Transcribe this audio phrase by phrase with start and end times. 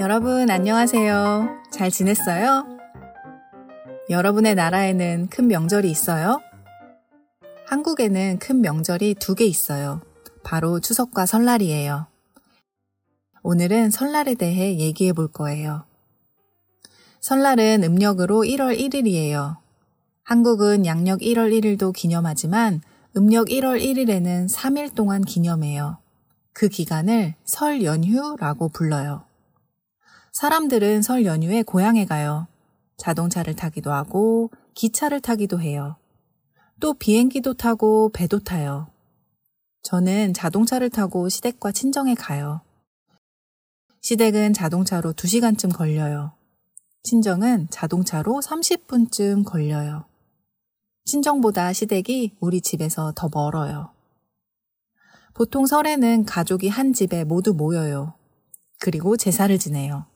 [0.00, 1.58] 여러분 안녕하세요.
[1.70, 2.64] 잘 지냈어요?
[4.08, 6.40] 여러분의 나라에는 큰 명절이 있어요?
[7.66, 10.00] 한국에는 큰 명절이 두 개 있어요.
[10.42, 12.06] 바로 추석과 설날이에요.
[13.42, 15.84] 오늘은 설날에 대해 얘기해 볼 거예요.
[17.20, 19.58] 설날은 음력으로 1월 1일이에요.
[20.22, 22.80] 한국은 양력 1월 1일도 기념하지만
[23.18, 25.98] 음력 1월 1일에는 3일 동안 기념해요.
[26.54, 29.28] 그 기간을 설 연휴라고 불러요.
[30.32, 32.46] 사람들은 설 연휴에 고향에 가요.
[32.96, 35.96] 자동차를 타기도 하고 기차를 타기도 해요.
[36.78, 38.88] 또 비행기도 타고 배도 타요.
[39.82, 42.60] 저는 자동차를 타고 시댁과 친정에 가요.
[44.02, 46.32] 시댁은 자동차로 2시간쯤 걸려요.
[47.02, 50.04] 친정은 자동차로 30분쯤 걸려요.
[51.04, 53.92] 친정보다 시댁이 우리 집에서 더 멀어요.
[55.34, 58.14] 보통 설에는 가족이 한 집에 모두 모여요.
[58.78, 60.06] 그리고 제사를 지내요.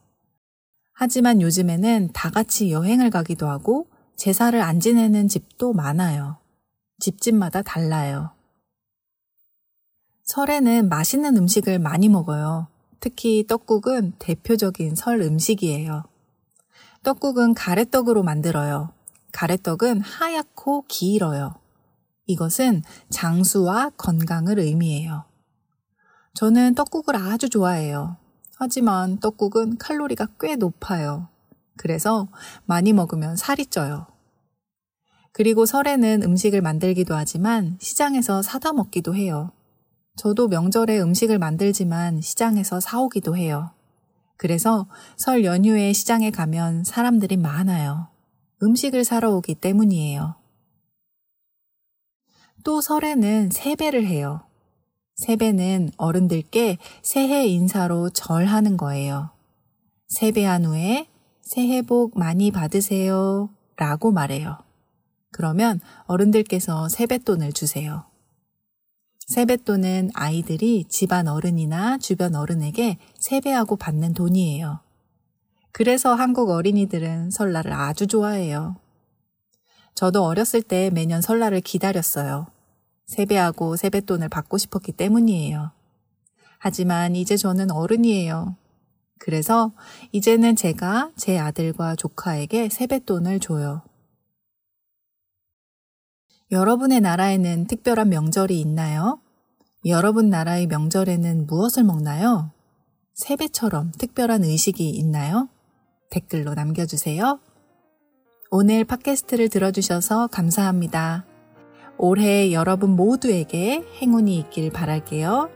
[0.95, 6.39] 하지만 요즘에는 다 같이 여행을 가기도 하고 제사를 안 지내는 집도 많아요.
[7.01, 8.31] 집집마다 달라요.
[10.23, 12.69] 설에는 맛있는 음식을 많이 먹어요.
[13.01, 16.05] 특히 떡국은 대표적인 설 음식이에요.
[17.03, 18.91] 떡국은 가래떡으로 만들어요.
[19.33, 21.57] 가래떡은 하얗고 길어요.
[22.27, 25.25] 이것은 장수와 건강을 의미해요.
[26.35, 28.17] 저는 떡국을 아주 좋아해요.
[28.57, 31.29] 하지만 떡국은 칼로리가 꽤 높아요.
[31.77, 32.29] 그래서
[32.67, 34.07] 많이 먹으면 살이 쪄요.
[35.33, 39.51] 그리고 설에는 음식을 만들기도 하지만 시장에서 사다 먹기도 해요.
[40.17, 43.73] 저도 명절에 음식을 만들지만 시장에서 사오기도 해요.
[44.37, 48.09] 그래서 설 연휴에 시장에 가면 사람들이 많아요.
[48.63, 50.37] 음식을 사러 오기 때문이에요.
[52.63, 54.43] 또 설에는 세배를 해요.
[55.17, 59.31] 세배는 어른들께 새해 인사로 절하는 거예요.
[60.09, 61.07] 세배한 후에
[61.41, 64.59] 새해 복 많이 받으세요 라고 말해요.
[65.31, 68.05] 그러면 어른들께서 세뱃돈을 주세요.
[69.27, 74.81] 세뱃돈은 아이들이 집안 어른이나 주변 어른에게 세배하고 받는 돈이에요.
[75.73, 78.77] 그래서 한국 어린이들은 설날을 아주 좋아해요.
[79.95, 82.47] 저도 어렸을 때 매년 설날을 기다렸어요.
[83.07, 85.71] 세배하고 세뱃돈을 받고 싶었기 때문이에요.
[86.59, 88.57] 하지만 이제 저는 어른이에요.
[89.19, 89.73] 그래서
[90.13, 93.83] 이제는 제가 제 아들과 조카에게 세뱃돈을 줘요.
[96.51, 99.21] 여러분의 나라에는 특별한 명절이 있나요?
[99.87, 102.51] 여러분 나라의 명절에는 무엇을 먹나요?
[103.15, 105.49] 세배처럼 특별한 의식이 있나요?
[106.11, 107.41] 댓글로 남겨주세요.
[108.51, 111.25] 오늘 팟캐스트를 들어주셔서 감사합니다.
[111.97, 115.51] 올해 여러분 모두에게 행운이 있길 바랄게요.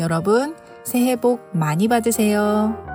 [0.00, 0.54] 여러분,
[0.84, 2.93] 새해 복 많이 받으세요.